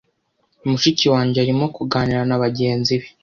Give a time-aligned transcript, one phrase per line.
[0.69, 3.07] Mushiki wanjye arimo kuganira nabagenzi be.